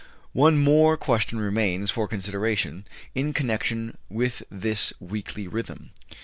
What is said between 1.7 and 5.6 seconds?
for consideration in connection with this weekly